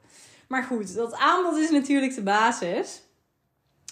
Maar 0.49 0.63
goed, 0.63 0.95
dat 0.95 1.15
aanbod 1.15 1.57
is 1.57 1.71
natuurlijk 1.71 2.15
de 2.15 2.23
basis. 2.23 3.03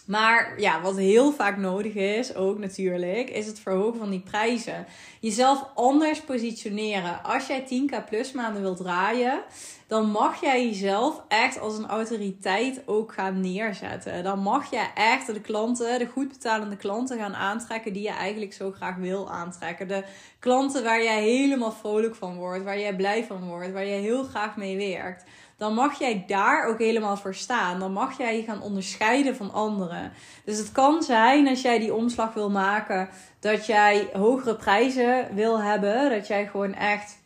Maar 0.06 0.60
ja, 0.60 0.80
wat 0.80 0.96
heel 0.96 1.32
vaak 1.32 1.56
nodig 1.56 1.94
is, 1.94 2.34
ook 2.34 2.58
natuurlijk, 2.58 3.30
is 3.30 3.46
het 3.46 3.60
verhogen 3.60 3.98
van 3.98 4.10
die 4.10 4.20
prijzen. 4.20 4.86
Jezelf 5.20 5.64
anders 5.74 6.20
positioneren. 6.20 7.22
Als 7.22 7.46
jij 7.46 7.64
10k 7.64 8.08
plus 8.08 8.32
maanden 8.32 8.62
wilt 8.62 8.76
draaien, 8.76 9.42
dan 9.86 10.10
mag 10.10 10.40
jij 10.40 10.66
jezelf 10.66 11.22
echt 11.28 11.60
als 11.60 11.78
een 11.78 11.86
autoriteit 11.86 12.82
ook 12.86 13.12
gaan 13.12 13.40
neerzetten. 13.40 14.24
Dan 14.24 14.38
mag 14.38 14.70
jij 14.70 14.90
echt 14.94 15.26
de 15.26 15.40
klanten, 15.40 15.98
de 15.98 16.06
goed 16.06 16.28
betalende 16.28 16.76
klanten 16.76 17.18
gaan 17.18 17.34
aantrekken 17.34 17.92
die 17.92 18.02
je 18.02 18.08
eigenlijk 18.08 18.52
zo 18.52 18.72
graag 18.72 18.96
wil 18.96 19.30
aantrekken. 19.30 19.88
De 19.88 20.04
klanten 20.38 20.84
waar 20.84 21.02
jij 21.02 21.22
helemaal 21.22 21.72
vrolijk 21.72 22.14
van 22.14 22.36
wordt, 22.36 22.64
waar 22.64 22.78
jij 22.78 22.96
blij 22.96 23.24
van 23.24 23.48
wordt, 23.48 23.72
waar 23.72 23.86
jij 23.86 24.00
heel 24.00 24.24
graag 24.24 24.56
mee 24.56 24.76
werkt 24.76 25.24
dan 25.64 25.75
mag 25.75 25.99
jij 25.99 26.25
daar 26.26 26.66
ook 26.66 26.78
helemaal 26.78 27.16
voor 27.16 27.34
staan. 27.34 27.78
Dan 27.78 27.93
mag 27.93 28.19
jij 28.19 28.37
je 28.37 28.43
gaan 28.43 28.62
onderscheiden 28.62 29.37
van 29.37 29.52
anderen. 29.52 30.12
Dus 30.44 30.58
het 30.58 30.72
kan 30.72 31.02
zijn 31.02 31.49
als 31.49 31.62
jij 31.62 31.78
die 31.78 31.94
omslag 31.94 32.34
wil 32.34 32.50
maken, 32.50 33.08
dat 33.40 33.66
jij 33.66 34.08
hogere 34.12 34.56
prijzen 34.56 35.34
wil 35.34 35.62
hebben, 35.62 36.11
dat 36.11 36.26
jij 36.26 36.46
gewoon 36.46 36.75
echt 36.75 37.19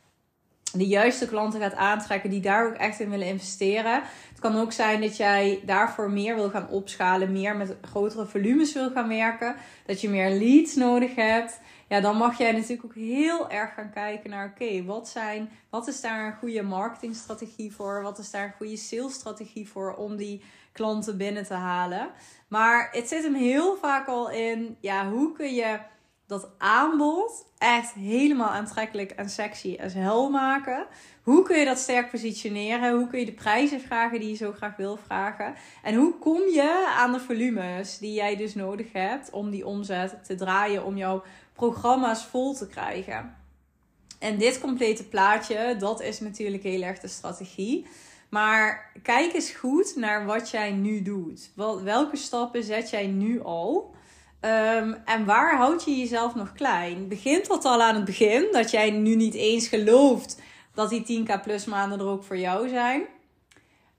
de 0.73 0.87
juiste 0.87 1.29
klanten 1.29 1.61
gaat 1.61 1.75
aantrekken 1.75 2.31
die 2.31 2.40
daar 2.40 2.67
ook 2.67 2.75
echt 2.75 3.00
in 3.00 3.11
willen 3.11 3.26
investeren. 3.26 4.02
Het 4.29 4.41
kan 4.41 4.56
ook 4.56 4.73
zijn 4.73 5.00
dat 5.00 5.17
jij 5.17 5.61
daarvoor 5.67 6.11
meer 6.11 6.34
wil 6.34 6.50
gaan 6.50 6.69
opschalen, 6.69 7.32
meer 7.32 7.56
met 7.56 7.76
grotere 7.82 8.26
volumes 8.26 8.73
wil 8.73 8.91
gaan 8.91 9.08
werken, 9.08 9.55
dat 9.87 10.00
je 10.00 10.08
meer 10.08 10.31
leads 10.31 10.75
nodig 10.75 11.14
hebt 11.14 11.61
ja, 11.88 12.00
dan 12.00 12.17
mag 12.17 12.38
jij 12.38 12.52
natuurlijk 12.52 12.85
ook 12.85 12.94
heel 12.94 13.50
erg 13.50 13.75
gaan 13.75 13.90
kijken 13.90 14.31
naar: 14.31 14.46
oké, 14.46 14.85
wat 14.85 15.08
zijn, 15.08 15.50
wat 15.70 15.88
is 15.88 16.00
daar 16.00 16.26
een 16.26 16.38
goede 16.38 16.62
marketingstrategie 16.62 17.73
voor? 17.73 18.02
Wat 18.02 18.19
is 18.19 18.31
daar 18.31 18.44
een 18.44 18.56
goede 18.56 18.76
salesstrategie 18.76 19.69
voor 19.69 19.94
om 19.94 20.17
die 20.17 20.43
klanten 20.73 21.17
binnen 21.17 21.44
te 21.44 21.55
halen? 21.55 22.11
Maar 22.49 22.88
het 22.93 23.08
zit 23.08 23.23
hem 23.23 23.35
heel 23.35 23.76
vaak 23.76 24.06
al 24.06 24.31
in: 24.31 24.76
ja, 24.81 25.11
hoe 25.11 25.32
kun 25.32 25.55
je 25.55 25.79
dat 26.29 26.51
aanbod 26.58 27.46
echt 27.58 27.93
helemaal 27.93 28.48
aantrekkelijk 28.48 29.10
en 29.10 29.31
sexy 29.31 29.77
en 29.79 29.91
hel 29.91 30.31
maken? 30.31 30.86
Hoe 31.22 31.43
kun 31.43 31.58
je 31.58 31.65
dat 31.65 31.79
sterk 31.79 32.10
positioneren? 32.10 32.96
Hoe 32.96 33.06
kun 33.06 33.19
je 33.19 33.24
de 33.24 33.32
prijzen 33.32 33.81
vragen 33.81 34.20
die 34.20 34.29
je 34.29 34.34
zo 34.34 34.53
graag 34.53 34.77
wil 34.77 34.96
vragen? 34.96 35.55
En 35.82 35.94
hoe 35.94 36.19
kom 36.19 36.41
je 36.41 36.94
aan 36.96 37.12
de 37.12 37.20
volumes 37.20 37.98
die 37.98 38.12
jij 38.12 38.36
dus 38.36 38.55
nodig 38.55 38.93
hebt 38.93 39.31
om 39.31 39.51
die 39.51 39.67
omzet 39.67 40.24
te 40.24 40.34
draaien, 40.34 40.84
om 40.84 40.96
jouw 40.96 41.22
programma's 41.58 42.24
vol 42.24 42.55
te 42.55 42.67
krijgen. 42.67 43.36
En 44.19 44.38
dit 44.38 44.60
complete 44.60 45.05
plaatje, 45.05 45.77
dat 45.79 46.00
is 46.00 46.20
natuurlijk 46.20 46.62
heel 46.62 46.82
erg 46.82 46.98
de 46.98 47.08
strategie. 47.08 47.86
Maar 48.29 48.93
kijk 49.03 49.34
eens 49.34 49.50
goed 49.50 49.96
naar 49.96 50.27
wat 50.27 50.50
jij 50.50 50.72
nu 50.72 51.03
doet. 51.03 51.50
Welke 51.84 52.17
stappen 52.17 52.65
zet 52.65 52.91
jij 52.91 53.06
nu 53.06 53.43
al? 53.43 53.94
Ehm, 54.41 54.94
en 55.05 55.24
waar 55.24 55.56
houd 55.56 55.84
je 55.84 55.96
jezelf 55.96 56.34
nog 56.34 56.53
klein? 56.53 57.08
Begint 57.08 57.46
dat 57.46 57.65
al 57.65 57.82
aan 57.82 57.94
het 57.94 58.05
begin? 58.05 58.48
Dat 58.53 58.70
jij 58.70 58.91
nu 58.91 59.15
niet 59.15 59.34
eens 59.34 59.69
gelooft 59.69 60.41
dat 60.74 60.91
die 60.91 61.05
10k 61.05 61.43
plus 61.43 61.65
maanden 61.65 61.98
er 61.98 62.06
ook 62.06 62.24
voor 62.24 62.38
jou 62.38 62.69
zijn? 62.69 63.03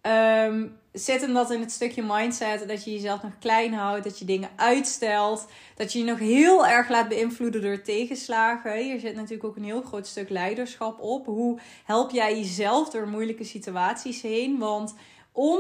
Um, 0.02 0.80
zit 0.94 1.22
hem 1.22 1.34
dat 1.34 1.52
in 1.52 1.60
het 1.60 1.72
stukje 1.72 2.04
mindset 2.04 2.68
dat 2.68 2.84
je 2.84 2.92
jezelf 2.92 3.24
nog 3.24 3.38
klein 3.40 3.74
houdt, 3.74 4.04
dat 4.04 4.20
je 4.20 4.26
dingen 4.26 4.50
uitstelt, 4.56 5.48
dat 5.76 5.94
je 5.94 6.00
je 6.00 6.06
nog 6.06 6.20
heel 6.20 6.68
erg 6.68 6.90
laat 6.90 7.08
beïnvloeden 7.08 7.62
door 7.62 7.82
tegenslagen. 7.82 8.78
Hier 8.78 9.00
zit 9.00 9.16
natuurlijk 9.16 9.44
ook 9.44 9.56
een 9.56 9.64
heel 9.64 9.82
groot 9.82 10.08
stuk 10.08 10.30
leiderschap 10.30 11.00
op. 11.00 11.26
Hoe 11.26 11.60
help 11.86 12.12
jij 12.12 12.38
jezelf 12.38 12.90
door 12.90 13.08
moeilijke 13.08 13.44
situaties 13.44 14.22
heen? 14.22 14.58
Want 14.58 14.96
om 15.32 15.60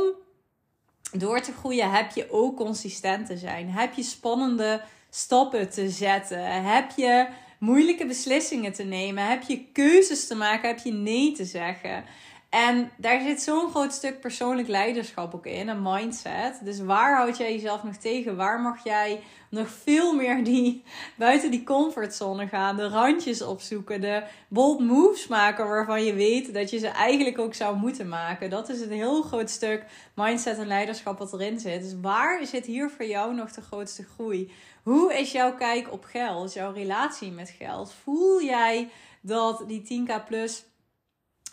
door 1.12 1.42
te 1.42 1.52
groeien 1.52 1.92
heb 1.92 2.12
je 2.12 2.32
ook 2.32 2.58
consistent 2.58 3.28
te 3.28 3.38
zijn. 3.38 3.70
Heb 3.70 3.94
je 3.94 4.04
spannende 4.04 4.82
stappen 5.10 5.70
te 5.70 5.90
zetten? 5.90 6.64
Heb 6.64 6.92
je 6.96 7.28
moeilijke 7.60 8.06
beslissingen 8.06 8.74
te 8.74 8.84
nemen? 8.84 9.26
Heb 9.26 9.44
je 9.44 9.66
keuzes 9.74 10.28
te 10.28 10.36
maken? 10.36 10.70
Heb 10.70 10.80
je 10.80 10.92
nee 10.92 11.32
te 11.32 11.46
zeggen? 11.46 12.04
En 12.50 12.92
daar 12.98 13.22
zit 13.22 13.42
zo'n 13.42 13.70
groot 13.70 13.94
stuk 13.94 14.20
persoonlijk 14.20 14.68
leiderschap 14.68 15.36
ook 15.36 15.46
in, 15.46 15.68
een 15.68 15.82
mindset. 15.82 16.60
Dus 16.64 16.80
waar 16.80 17.16
houd 17.16 17.38
jij 17.38 17.54
jezelf 17.54 17.84
nog 17.84 17.96
tegen? 17.96 18.36
Waar 18.36 18.60
mag 18.62 18.84
jij 18.84 19.24
nog 19.50 19.68
veel 19.70 20.14
meer 20.14 20.44
die, 20.44 20.84
buiten 21.16 21.52
die 21.52 21.64
comfortzone 21.64 22.48
gaan, 22.48 22.76
de 22.76 22.88
randjes 22.88 23.42
opzoeken, 23.42 24.02
de 24.02 24.24
bold 24.48 24.80
moves 24.80 25.28
maken 25.28 25.68
waarvan 25.68 26.04
je 26.04 26.14
weet 26.14 26.54
dat 26.54 26.70
je 26.70 26.78
ze 26.78 26.88
eigenlijk 26.88 27.40
ook 27.40 27.54
zou 27.54 27.78
moeten 27.78 28.08
maken? 28.08 28.50
Dat 28.50 28.70
is 28.70 28.82
een 28.82 28.92
heel 28.92 29.22
groot 29.22 29.50
stuk 29.50 29.86
mindset 30.16 30.58
en 30.58 30.68
leiderschap 30.68 31.20
wat 31.20 31.34
erin 31.34 31.60
zit. 31.60 31.82
Dus 31.82 31.96
waar 32.02 32.46
zit 32.46 32.66
hier 32.66 32.90
voor 32.90 33.06
jou 33.06 33.36
nog 33.36 33.52
de 33.52 33.62
grootste 33.62 34.04
groei? 34.14 34.52
Hoe 34.84 35.14
is 35.14 35.32
jouw 35.32 35.56
kijk 35.56 35.92
op 35.92 36.04
geld, 36.04 36.54
jouw 36.54 36.74
relatie 36.74 37.32
met 37.32 37.50
geld? 37.50 37.94
Voel 38.04 38.42
jij 38.42 38.90
dat 39.22 39.64
die 39.68 40.08
10k 40.08 40.26
plus 40.28 40.64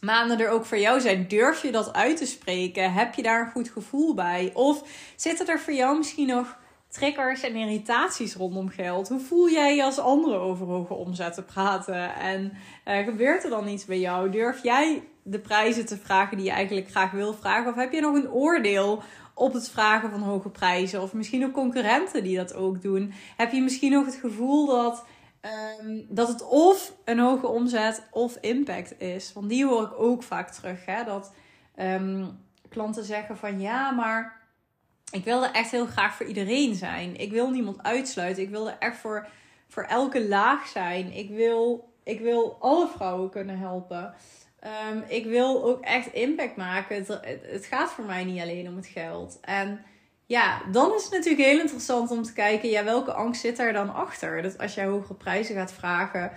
maanden 0.07 0.41
er 0.41 0.51
ook 0.51 0.65
voor 0.65 0.79
jou 0.79 1.01
zijn. 1.01 1.29
Durf 1.29 1.63
je 1.63 1.73
dat 1.73 1.93
uit 1.93 2.17
te 2.17 2.27
spreken? 2.27 2.93
Heb 2.93 3.15
je 3.15 3.23
daar 3.23 3.41
een 3.41 3.51
goed 3.51 3.69
gevoel 3.69 4.15
bij? 4.15 4.51
Of 4.55 4.83
zitten 5.17 5.47
er 5.47 5.61
voor 5.61 5.73
jou 5.73 5.97
misschien 5.97 6.27
nog 6.27 6.57
triggers 6.89 7.43
en 7.43 7.57
irritaties 7.57 8.35
rondom 8.35 8.69
geld? 8.69 9.09
Hoe 9.09 9.21
voel 9.21 9.51
jij 9.51 9.77
je 9.77 9.83
als 9.83 9.99
anderen 9.99 10.41
over 10.41 10.67
hoge 10.67 10.95
omzetten 10.95 11.45
praten? 11.45 12.15
En 12.15 12.53
uh, 12.89 13.05
gebeurt 13.05 13.45
er 13.45 13.51
dan 13.51 13.69
iets 13.69 13.85
bij 13.85 13.99
jou? 13.99 14.31
Durf 14.31 14.63
jij 14.63 15.03
de 15.23 15.39
prijzen 15.39 15.87
te 15.87 15.97
vragen 15.97 16.37
die 16.37 16.47
je 16.47 16.53
eigenlijk 16.53 16.91
graag 16.91 17.11
wil 17.11 17.35
vragen? 17.35 17.71
Of 17.71 17.77
heb 17.77 17.93
je 17.93 18.01
nog 18.01 18.15
een 18.15 18.31
oordeel 18.31 19.03
op 19.35 19.53
het 19.53 19.71
vragen 19.71 20.11
van 20.11 20.23
hoge 20.23 20.49
prijzen? 20.49 21.03
Of 21.03 21.13
misschien 21.13 21.45
ook 21.45 21.53
concurrenten 21.53 22.23
die 22.23 22.37
dat 22.37 22.55
ook 22.55 22.83
doen? 22.83 23.13
Heb 23.37 23.53
je 23.53 23.63
misschien 23.63 23.97
ook 23.97 24.07
het 24.07 24.19
gevoel 24.21 24.67
dat 24.67 25.05
Ehm, 25.47 26.01
dat 26.09 26.29
het 26.29 26.49
of 26.49 26.93
een 27.05 27.19
hoge 27.19 27.47
omzet 27.47 28.03
of 28.11 28.37
impact 28.41 29.01
is. 29.01 29.33
Want 29.33 29.49
die 29.49 29.67
hoor 29.67 29.83
ik 29.83 29.99
ook 29.99 30.23
vaak 30.23 30.51
terug. 30.51 30.85
Hè? 30.87 31.05
Dat 31.05 31.33
ehm, 31.75 32.27
klanten 32.69 33.05
zeggen 33.05 33.37
van 33.37 33.61
ja, 33.61 33.91
maar 33.91 34.41
ik 35.11 35.25
wil 35.25 35.45
er 35.45 35.51
echt 35.51 35.71
heel 35.71 35.87
graag 35.87 36.15
voor 36.15 36.27
iedereen 36.27 36.75
zijn. 36.75 37.17
Ik 37.17 37.31
wil 37.31 37.51
niemand 37.51 37.83
uitsluiten. 37.83 38.43
Ik 38.43 38.51
wil 38.51 38.69
er 38.69 38.77
echt 38.79 38.97
voor, 38.97 39.29
voor 39.69 39.83
elke 39.83 40.29
laag 40.29 40.67
zijn. 40.67 41.13
Ik 41.13 41.31
wil, 41.31 41.93
ik 42.05 42.21
wil 42.21 42.57
alle 42.61 42.89
vrouwen 42.89 43.31
kunnen 43.31 43.59
helpen. 43.59 44.15
Ehm, 44.61 45.01
ik 45.07 45.25
wil 45.25 45.65
ook 45.65 45.81
echt 45.81 46.13
impact 46.13 46.57
maken. 46.57 46.97
Het, 46.97 47.21
het, 47.43 47.67
gaat 47.67 47.93
voor 47.93 48.05
mij 48.05 48.25
niet 48.25 48.41
alleen 48.41 48.69
om 48.69 48.77
het 48.77 48.87
geld. 48.87 49.39
En 49.41 49.85
ja, 50.27 50.63
dan 50.73 50.95
is 50.95 51.03
het 51.03 51.13
natuurlijk 51.13 51.49
heel 51.49 51.61
interessant 51.61 52.11
om 52.11 52.23
te 52.23 52.33
kijken, 52.33 52.69
ja, 52.69 52.85
welke 52.85 53.13
angst 53.13 53.41
zit 53.41 53.57
daar 53.57 53.73
dan 53.73 53.95
achter? 53.95 54.43
Dat 54.43 54.59
als 54.59 54.75
jij 54.75 54.85
hogere 54.85 55.15
prijzen 55.15 55.55
gaat 55.55 55.73
vragen, 55.73 56.33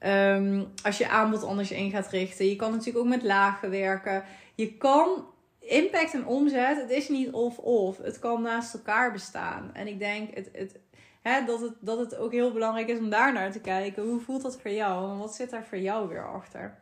um, 0.00 0.72
als 0.82 0.98
je 0.98 1.08
aanbod 1.08 1.42
anders 1.42 1.70
in 1.70 1.90
gaat 1.90 2.08
richten, 2.08 2.46
je 2.46 2.56
kan 2.56 2.70
natuurlijk 2.70 2.98
ook 2.98 3.10
met 3.10 3.22
lagen 3.22 3.70
werken. 3.70 4.24
Je 4.54 4.76
kan 4.76 5.26
impact 5.58 6.14
en 6.14 6.26
omzet, 6.26 6.76
het 6.76 6.90
is 6.90 7.08
niet 7.08 7.30
of-of. 7.30 7.98
Het 7.98 8.18
kan 8.18 8.42
naast 8.42 8.74
elkaar 8.74 9.12
bestaan. 9.12 9.70
En 9.74 9.86
ik 9.86 9.98
denk 9.98 10.34
het, 10.34 10.48
het, 10.52 10.78
hè, 11.22 11.44
dat, 11.44 11.60
het, 11.60 11.74
dat 11.80 11.98
het 11.98 12.16
ook 12.16 12.32
heel 12.32 12.52
belangrijk 12.52 12.88
is 12.88 12.98
om 12.98 13.10
daar 13.10 13.32
naar 13.32 13.52
te 13.52 13.60
kijken. 13.60 14.02
Hoe 14.02 14.20
voelt 14.20 14.42
dat 14.42 14.60
voor 14.60 14.70
jou? 14.70 15.10
En 15.10 15.18
wat 15.18 15.34
zit 15.34 15.50
daar 15.50 15.64
voor 15.64 15.78
jou 15.78 16.08
weer 16.08 16.28
achter? 16.28 16.78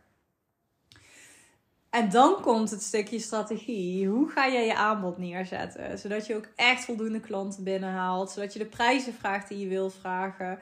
En 1.91 2.11
dan 2.11 2.41
komt 2.41 2.71
het 2.71 2.83
stukje 2.83 3.19
strategie. 3.19 4.09
Hoe 4.09 4.29
ga 4.29 4.49
jij 4.49 4.67
je 4.67 4.75
aanbod 4.75 5.19
neerzetten? 5.19 5.99
Zodat 5.99 6.27
je 6.27 6.37
ook 6.37 6.49
echt 6.57 6.85
voldoende 6.85 7.21
klanten 7.21 7.65
binnenhaalt. 7.65 8.31
Zodat 8.31 8.53
je 8.53 8.59
de 8.59 8.65
prijzen 8.65 9.15
vraagt 9.15 9.49
die 9.49 9.59
je 9.59 9.69
wil 9.69 9.91
vragen. 9.91 10.59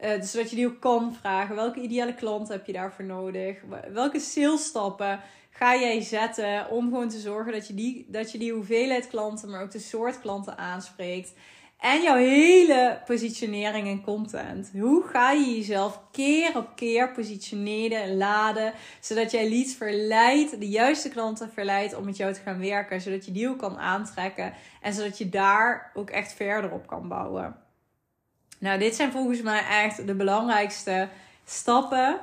Uh, 0.00 0.10
zodat 0.22 0.50
je 0.50 0.56
die 0.56 0.66
ook 0.66 0.80
kan 0.80 1.14
vragen. 1.14 1.54
Welke 1.54 1.80
ideale 1.80 2.14
klant 2.14 2.48
heb 2.48 2.66
je 2.66 2.72
daarvoor 2.72 3.04
nodig? 3.04 3.58
Welke 3.92 4.20
salesstappen 4.20 5.20
ga 5.50 5.76
jij 5.76 6.00
zetten 6.00 6.70
om 6.70 6.88
gewoon 6.88 7.08
te 7.08 7.18
zorgen 7.18 7.52
dat 7.52 7.66
je 7.66 7.74
die, 7.74 8.06
dat 8.08 8.32
je 8.32 8.38
die 8.38 8.52
hoeveelheid 8.52 9.08
klanten, 9.08 9.50
maar 9.50 9.62
ook 9.62 9.70
de 9.70 9.78
soort 9.78 10.20
klanten 10.20 10.58
aanspreekt? 10.58 11.32
En 11.80 12.02
jouw 12.02 12.16
hele 12.16 13.00
positionering 13.06 13.88
en 13.88 14.02
content. 14.02 14.70
Hoe 14.72 15.02
ga 15.06 15.30
je 15.30 15.56
jezelf 15.56 16.00
keer 16.10 16.56
op 16.56 16.68
keer 16.74 17.12
positioneren 17.12 18.02
en 18.02 18.16
laden, 18.16 18.72
zodat 19.00 19.30
jij 19.30 19.48
leads 19.48 19.74
verleidt, 19.74 20.60
de 20.60 20.68
juiste 20.68 21.08
klanten 21.08 21.50
verleidt 21.52 21.94
om 21.94 22.04
met 22.04 22.16
jou 22.16 22.32
te 22.32 22.40
gaan 22.40 22.60
werken, 22.60 23.00
zodat 23.00 23.24
je 23.24 23.48
ook 23.48 23.58
kan 23.58 23.78
aantrekken 23.78 24.52
en 24.80 24.92
zodat 24.92 25.18
je 25.18 25.28
daar 25.28 25.90
ook 25.94 26.10
echt 26.10 26.32
verder 26.32 26.70
op 26.70 26.86
kan 26.86 27.08
bouwen. 27.08 27.56
Nou, 28.58 28.78
dit 28.78 28.94
zijn 28.94 29.12
volgens 29.12 29.42
mij 29.42 29.64
echt 29.66 30.06
de 30.06 30.14
belangrijkste 30.14 31.08
stappen. 31.44 32.20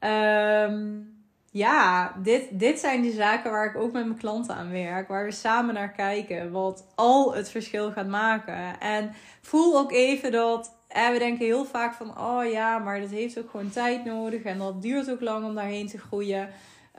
Um, 0.00 1.15
ja, 1.56 2.12
dit, 2.22 2.48
dit 2.50 2.78
zijn 2.78 3.02
de 3.02 3.12
zaken 3.12 3.50
waar 3.50 3.66
ik 3.66 3.76
ook 3.76 3.92
met 3.92 4.06
mijn 4.06 4.18
klanten 4.18 4.54
aan 4.54 4.70
werk. 4.70 5.08
Waar 5.08 5.24
we 5.24 5.30
samen 5.30 5.74
naar 5.74 5.92
kijken. 5.92 6.50
Wat 6.50 6.86
al 6.94 7.34
het 7.34 7.50
verschil 7.50 7.92
gaat 7.92 8.06
maken. 8.06 8.80
En 8.80 9.14
voel 9.40 9.78
ook 9.78 9.92
even 9.92 10.32
dat. 10.32 10.74
Eh, 10.88 11.10
we 11.10 11.18
denken 11.18 11.44
heel 11.44 11.64
vaak 11.64 11.94
van: 11.94 12.18
oh 12.18 12.50
ja, 12.50 12.78
maar 12.78 13.00
dat 13.00 13.10
heeft 13.10 13.38
ook 13.38 13.50
gewoon 13.50 13.70
tijd 13.70 14.04
nodig. 14.04 14.42
En 14.42 14.58
dat 14.58 14.82
duurt 14.82 15.10
ook 15.10 15.20
lang 15.20 15.44
om 15.44 15.54
daarheen 15.54 15.88
te 15.88 15.98
groeien. 15.98 16.48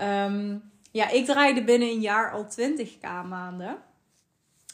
Um, 0.01 0.71
ja, 0.91 1.09
ik 1.09 1.25
draaide 1.25 1.63
binnen 1.63 1.87
een 1.87 2.01
jaar 2.01 2.31
al 2.31 2.45
20k 2.45 3.27
maanden. 3.27 3.77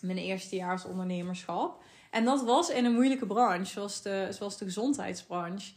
Mijn 0.02 0.18
eerste 0.18 0.56
jaar 0.56 0.72
als 0.72 0.86
ondernemerschap. 0.86 1.82
En 2.12 2.26
dat 2.26 2.44
was 2.44 2.70
in 2.70 2.86
een 2.86 2.94
moeilijke 2.94 3.26
branche, 3.26 3.66
zoals 3.66 4.02
de, 4.02 4.28
zoals 4.30 4.58
de 4.58 4.66
gezondheidsbranche. 4.66 5.72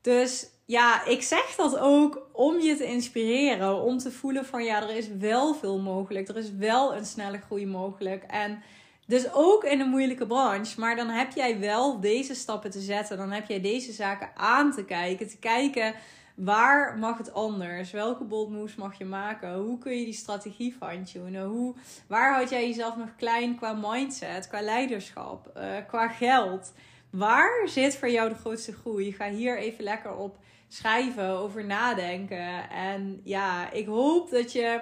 Dus 0.00 0.46
ja, 0.66 1.04
ik 1.04 1.22
zeg 1.22 1.54
dat 1.56 1.78
ook 1.78 2.28
om 2.32 2.60
je 2.60 2.76
te 2.76 2.84
inspireren. 2.84 3.82
Om 3.82 3.98
te 3.98 4.10
voelen 4.10 4.44
van 4.44 4.64
ja, 4.64 4.82
er 4.82 4.96
is 4.96 5.08
wel 5.08 5.54
veel 5.54 5.78
mogelijk. 5.78 6.28
Er 6.28 6.36
is 6.36 6.52
wel 6.52 6.94
een 6.94 7.06
snelle 7.06 7.38
groei 7.38 7.66
mogelijk. 7.66 8.22
En 8.22 8.62
dus 9.06 9.32
ook 9.32 9.64
in 9.64 9.80
een 9.80 9.88
moeilijke 9.88 10.26
branche. 10.26 10.80
Maar 10.80 10.96
dan 10.96 11.08
heb 11.08 11.32
jij 11.32 11.58
wel 11.60 12.00
deze 12.00 12.34
stappen 12.34 12.70
te 12.70 12.80
zetten. 12.80 13.16
Dan 13.16 13.32
heb 13.32 13.48
jij 13.48 13.60
deze 13.60 13.92
zaken 13.92 14.30
aan 14.36 14.72
te 14.72 14.84
kijken. 14.84 15.28
Te 15.28 15.38
kijken 15.38 15.94
waar 16.34 16.98
mag 16.98 17.18
het 17.18 17.32
anders? 17.32 17.90
Welke 17.90 18.24
bold 18.24 18.50
moves 18.50 18.74
mag 18.74 18.98
je 18.98 19.04
maken? 19.04 19.54
Hoe 19.54 19.78
kun 19.78 19.98
je 19.98 20.04
die 20.04 20.14
strategie 20.14 20.76
fine-tunen? 20.82 21.44
Hoe, 21.44 21.74
waar 22.06 22.34
houd 22.34 22.50
jij 22.50 22.66
jezelf 22.66 22.96
nog 22.96 23.16
klein 23.16 23.56
qua 23.56 23.72
mindset, 23.72 24.48
qua 24.48 24.60
leiderschap, 24.60 25.52
uh, 25.56 25.62
qua 25.86 26.08
geld? 26.08 26.72
Waar 27.10 27.68
zit 27.68 27.96
voor 27.96 28.10
jou 28.10 28.28
de 28.28 28.34
grootste 28.34 28.72
groei? 28.72 29.12
Ga 29.12 29.30
hier 29.30 29.58
even 29.58 29.84
lekker 29.84 30.16
op 30.16 30.38
schrijven, 30.68 31.28
over 31.28 31.64
nadenken. 31.64 32.70
En 32.70 33.20
ja, 33.24 33.70
ik 33.70 33.86
hoop 33.86 34.30
dat 34.30 34.52
je, 34.52 34.80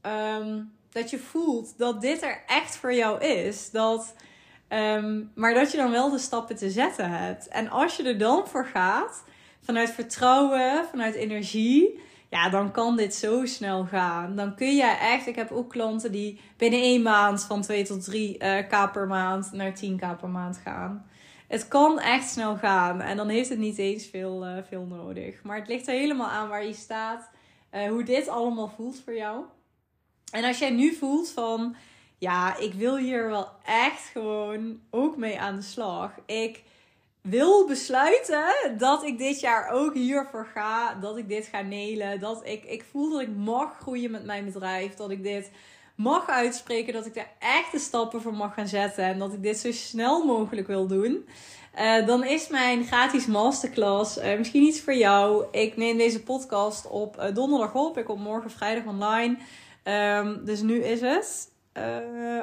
ehm, 0.00 0.62
dat 0.90 1.10
je 1.10 1.18
voelt 1.18 1.78
dat 1.78 2.00
dit 2.00 2.22
er 2.22 2.42
echt 2.46 2.76
voor 2.76 2.94
jou 2.94 3.24
is. 3.24 3.70
Dat, 3.70 4.14
ehm, 4.68 5.22
maar 5.34 5.54
dat 5.54 5.70
je 5.70 5.76
dan 5.76 5.90
wel 5.90 6.10
de 6.10 6.18
stappen 6.18 6.56
te 6.56 6.70
zetten 6.70 7.10
hebt. 7.10 7.48
En 7.48 7.70
als 7.70 7.96
je 7.96 8.02
er 8.02 8.18
dan 8.18 8.48
voor 8.48 8.66
gaat, 8.66 9.24
vanuit 9.60 9.90
vertrouwen, 9.90 10.84
vanuit 10.90 11.14
energie. 11.14 12.00
Ja, 12.30 12.48
dan 12.48 12.70
kan 12.70 12.96
dit 12.96 13.14
zo 13.14 13.44
snel 13.44 13.84
gaan. 13.84 14.36
Dan 14.36 14.54
kun 14.54 14.76
je 14.76 14.96
echt. 15.00 15.26
Ik 15.26 15.36
heb 15.36 15.50
ook 15.50 15.70
klanten 15.70 16.12
die 16.12 16.40
binnen 16.56 16.80
één 16.80 17.02
maand 17.02 17.44
van 17.44 17.62
2 17.62 17.84
tot 17.84 18.04
3 18.04 18.36
uh, 18.38 18.58
eh, 18.58 18.68
k 18.68 18.92
per 18.92 19.06
maand 19.06 19.52
naar 19.52 19.72
10k 19.72 20.18
per 20.20 20.28
maand 20.28 20.60
gaan 20.64 21.10
het 21.50 21.68
kan 21.68 21.98
echt 21.98 22.30
snel 22.30 22.56
gaan. 22.56 23.00
En 23.00 23.16
dan 23.16 23.28
heeft 23.28 23.48
het 23.48 23.58
niet 23.58 23.78
eens 23.78 24.06
veel, 24.06 24.46
uh, 24.46 24.56
veel 24.68 24.84
nodig. 24.84 25.42
Maar 25.42 25.58
het 25.58 25.68
ligt 25.68 25.88
er 25.88 25.94
helemaal 25.94 26.28
aan 26.28 26.48
waar 26.48 26.64
je 26.64 26.74
staat. 26.74 27.30
Uh, 27.72 27.88
hoe 27.88 28.02
dit 28.02 28.28
allemaal 28.28 28.72
voelt 28.76 29.00
voor 29.04 29.14
jou. 29.14 29.44
En 30.32 30.44
als 30.44 30.58
jij 30.58 30.70
nu 30.70 30.94
voelt 30.94 31.30
van... 31.30 31.76
Ja, 32.18 32.56
ik 32.56 32.74
wil 32.74 32.96
hier 32.96 33.28
wel 33.28 33.48
echt 33.64 34.02
gewoon 34.02 34.80
ook 34.90 35.16
mee 35.16 35.40
aan 35.40 35.56
de 35.56 35.62
slag. 35.62 36.12
Ik 36.26 36.62
wil 37.20 37.66
besluiten 37.66 38.54
dat 38.78 39.02
ik 39.02 39.18
dit 39.18 39.40
jaar 39.40 39.70
ook 39.70 39.94
hiervoor 39.94 40.46
ga. 40.54 40.94
Dat 40.94 41.16
ik 41.16 41.28
dit 41.28 41.46
ga 41.46 41.60
nelen. 41.60 42.20
Dat 42.20 42.46
ik, 42.46 42.64
ik 42.64 42.84
voel 42.90 43.10
dat 43.10 43.20
ik 43.20 43.36
mag 43.36 43.78
groeien 43.78 44.10
met 44.10 44.24
mijn 44.24 44.44
bedrijf. 44.44 44.94
Dat 44.94 45.10
ik 45.10 45.22
dit 45.22 45.50
mag 46.02 46.28
uitspreken. 46.28 46.92
Dat 46.92 47.06
ik 47.06 47.14
daar 47.14 47.32
echt 47.38 47.72
de 47.72 47.78
stappen 47.78 48.22
voor 48.22 48.34
mag 48.34 48.54
gaan 48.54 48.68
zetten. 48.68 49.04
En 49.04 49.18
dat 49.18 49.32
ik 49.32 49.42
dit 49.42 49.58
zo 49.58 49.72
snel 49.72 50.24
mogelijk 50.24 50.66
wil 50.66 50.86
doen. 50.86 51.28
Uh, 51.78 52.06
dan 52.06 52.24
is 52.24 52.48
mijn 52.48 52.84
gratis 52.84 53.26
masterclass 53.26 54.18
uh, 54.18 54.38
misschien 54.38 54.62
iets 54.62 54.80
voor 54.80 54.94
jou. 54.94 55.44
Ik 55.50 55.76
neem 55.76 55.96
deze 55.96 56.22
podcast 56.22 56.88
op 56.88 57.16
uh, 57.16 57.34
donderdag 57.34 57.74
op. 57.74 57.98
Ik 57.98 58.04
kom 58.04 58.20
morgen 58.20 58.50
vrijdag 58.50 58.84
online. 58.84 59.36
Um, 59.84 60.44
dus 60.44 60.60
nu 60.60 60.82
is 60.82 61.00
het 61.00 61.48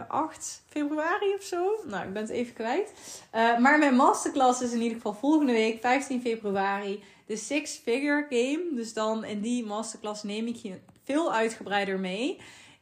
8 0.07 0.63
februari 0.69 1.33
of 1.35 1.43
zo. 1.43 1.79
Nou, 1.85 2.07
ik 2.07 2.13
ben 2.13 2.21
het 2.21 2.31
even 2.31 2.53
kwijt. 2.53 2.93
maar 3.31 3.79
mijn 3.79 3.95
masterclass 3.95 4.61
is 4.61 4.71
in 4.71 4.81
ieder 4.81 4.95
geval 4.95 5.13
volgende 5.13 5.51
week, 5.51 5.81
15 5.81 6.21
februari. 6.21 7.03
De 7.25 7.37
Six 7.37 7.79
Figure 7.83 8.25
Game. 8.29 8.63
Dus 8.71 8.93
dan 8.93 9.25
in 9.25 9.41
die 9.41 9.65
masterclass 9.65 10.23
neem 10.23 10.47
ik 10.47 10.55
je 10.55 10.79
veel 11.03 11.33
uitgebreider 11.33 11.99
mee. 11.99 12.37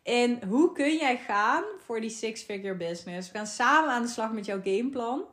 En 0.06 0.44
hoe 0.48 0.72
kun 0.72 0.96
jij 0.96 1.18
gaan 1.18 1.64
voor 1.86 2.02
die 2.02 2.10
six 2.10 2.42
figure 2.42 2.76
business? 2.76 3.32
We 3.32 3.38
gaan 3.38 3.48
samen 3.48 3.90
aan 3.90 4.02
de 4.02 4.08
slag 4.08 4.32
met 4.32 4.46
jouw 4.46 4.62
gameplan. 4.64 5.26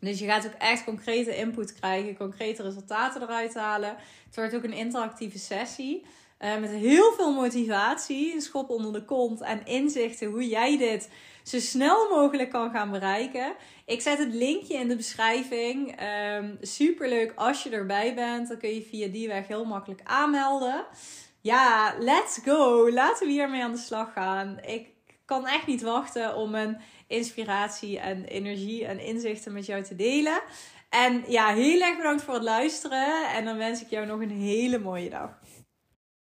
Dus 0.00 0.18
je 0.18 0.26
gaat 0.26 0.46
ook 0.46 0.52
echt 0.58 0.84
concrete 0.84 1.36
input 1.36 1.74
krijgen, 1.74 2.16
concrete 2.16 2.62
resultaten 2.62 3.22
eruit 3.22 3.54
halen. 3.54 3.96
Het 4.26 4.36
wordt 4.36 4.54
ook 4.54 4.64
een 4.64 4.72
interactieve 4.72 5.38
sessie. 5.38 6.06
Uh, 6.40 6.58
met 6.58 6.70
heel 6.70 7.12
veel 7.12 7.32
motivatie, 7.32 8.34
een 8.34 8.40
schop 8.40 8.70
onder 8.70 8.92
de 8.92 9.04
kont 9.04 9.40
en 9.40 9.66
inzichten 9.66 10.30
hoe 10.30 10.48
jij 10.48 10.78
dit 10.78 11.10
zo 11.42 11.58
snel 11.58 12.08
mogelijk 12.08 12.50
kan 12.50 12.70
gaan 12.70 12.90
bereiken. 12.90 13.54
Ik 13.86 14.00
zet 14.00 14.18
het 14.18 14.34
linkje 14.34 14.74
in 14.74 14.88
de 14.88 14.96
beschrijving. 14.96 16.00
Um, 16.36 16.58
Super 16.60 17.08
leuk 17.08 17.32
als 17.36 17.62
je 17.62 17.70
erbij 17.70 18.14
bent. 18.14 18.48
Dan 18.48 18.58
kun 18.58 18.74
je 18.74 18.82
via 18.82 19.08
die 19.08 19.28
weg 19.28 19.46
heel 19.46 19.64
makkelijk 19.64 20.00
aanmelden. 20.04 20.84
Ja, 21.42 21.94
let's 21.98 22.38
go. 22.44 22.90
Laten 22.90 23.26
we 23.26 23.32
hiermee 23.32 23.62
aan 23.62 23.72
de 23.72 23.78
slag 23.78 24.12
gaan. 24.12 24.58
Ik 24.66 24.88
kan 25.24 25.46
echt 25.46 25.66
niet 25.66 25.82
wachten 25.82 26.36
om 26.36 26.50
mijn 26.50 26.80
inspiratie 27.06 27.98
en 27.98 28.24
energie 28.24 28.86
en 28.86 29.00
inzichten 29.00 29.52
met 29.52 29.66
jou 29.66 29.82
te 29.82 29.96
delen. 29.96 30.42
En 30.88 31.24
ja, 31.28 31.54
heel 31.54 31.80
erg 31.80 31.96
bedankt 31.96 32.22
voor 32.22 32.34
het 32.34 32.42
luisteren. 32.42 33.30
En 33.32 33.44
dan 33.44 33.56
wens 33.56 33.82
ik 33.82 33.90
jou 33.90 34.06
nog 34.06 34.20
een 34.20 34.30
hele 34.30 34.78
mooie 34.78 35.10
dag. 35.10 35.39